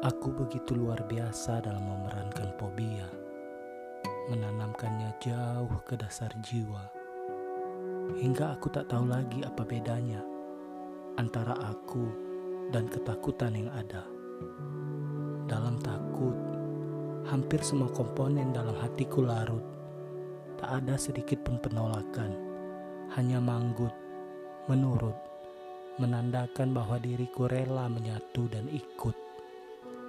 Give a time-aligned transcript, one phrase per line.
[0.00, 3.04] Aku begitu luar biasa dalam memerankan fobia,
[4.32, 6.88] menanamkannya jauh ke dasar jiwa,
[8.16, 10.24] hingga aku tak tahu lagi apa bedanya
[11.20, 12.08] antara aku
[12.72, 14.08] dan ketakutan yang ada.
[15.44, 16.32] Dalam takut,
[17.28, 19.68] hampir semua komponen dalam hatiku larut.
[20.56, 22.40] Tak ada sedikit pun penolakan,
[23.20, 23.92] hanya manggut,
[24.64, 25.20] menurut,
[26.00, 29.29] menandakan bahwa diriku rela menyatu dan ikut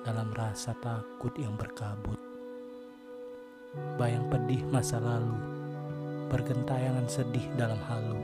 [0.01, 2.17] dalam rasa takut yang berkabut.
[3.95, 5.37] Bayang pedih masa lalu,
[6.27, 8.19] bergentayangan sedih dalam halu,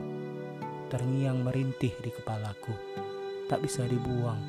[0.92, 2.74] terngiang merintih di kepalaku,
[3.46, 4.40] tak bisa dibuang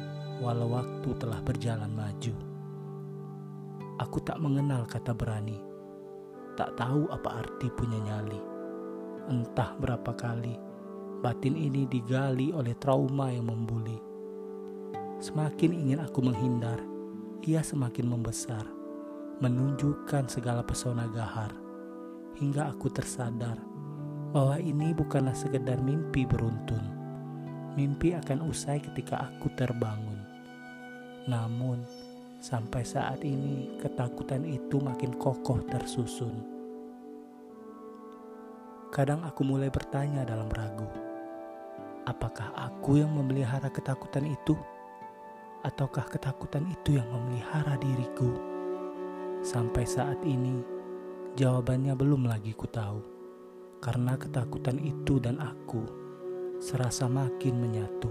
[0.42, 2.36] walau waktu telah berjalan maju.
[4.00, 5.60] Aku tak mengenal kata berani,
[6.56, 8.42] tak tahu apa arti punya nyali.
[9.30, 10.70] Entah berapa kali
[11.20, 14.00] batin ini digali oleh trauma yang membuli.
[15.20, 16.80] Semakin ingin aku menghindar,
[17.48, 18.68] ia semakin membesar,
[19.40, 21.56] menunjukkan segala pesona gahar,
[22.36, 23.56] hingga aku tersadar
[24.36, 26.84] bahwa ini bukanlah sekedar mimpi beruntun.
[27.80, 30.20] Mimpi akan usai ketika aku terbangun.
[31.32, 31.80] Namun,
[32.44, 36.44] sampai saat ini ketakutan itu makin kokoh tersusun.
[38.92, 40.90] Kadang aku mulai bertanya dalam ragu,
[42.04, 44.58] apakah aku yang memelihara ketakutan itu?
[45.60, 48.32] Ataukah ketakutan itu yang memelihara diriku?
[49.44, 50.64] Sampai saat ini,
[51.36, 53.04] jawabannya belum lagi ku tahu.
[53.84, 55.84] Karena ketakutan itu dan aku
[56.64, 58.08] serasa makin menyatu.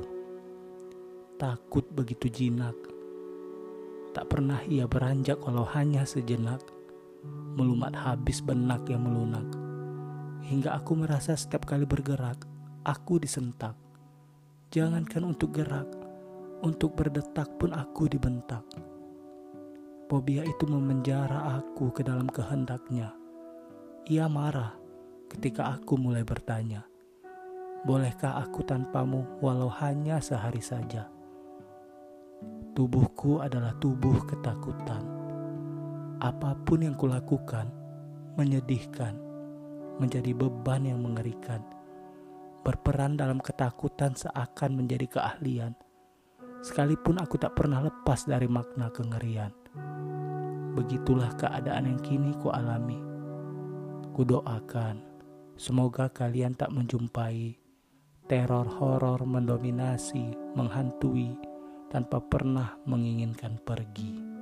[1.41, 2.76] Takut begitu jinak.
[4.12, 6.60] Tak pernah ia beranjak walau hanya sejenak.
[7.56, 9.48] Melumat habis benak yang melunak.
[10.44, 12.44] Hingga aku merasa setiap kali bergerak,
[12.84, 13.72] aku disentak.
[14.69, 15.97] Jangankan untuk gerak,
[16.62, 18.64] untuk berdetak pun aku dibentak.
[20.09, 23.12] Fobia itu memenjara aku ke dalam kehendaknya.
[24.09, 24.72] Ia marah
[25.28, 26.81] ketika aku mulai bertanya,
[27.84, 31.12] "Bolehkah aku tanpamu walau hanya sehari saja?"
[32.72, 35.03] Tubuhku adalah tubuh ketakutan.
[36.19, 37.69] Apa pun yang kulakukan
[38.38, 39.19] menyedihkan,
[39.99, 41.59] menjadi beban yang mengerikan.
[42.62, 45.75] Berperan dalam ketakutan seakan menjadi keahlian.
[46.58, 49.54] Sekalipun aku tak pernah lepas dari makna kengerian.
[50.74, 52.98] Begitulah keadaan yang kini ku alami.
[54.14, 54.98] Kudoakan,
[55.54, 57.69] semoga kalian tak menjumpai
[58.28, 61.32] teror horor mendominasi, menghantui,
[61.88, 64.38] tanpa pernah menginginkan pergi.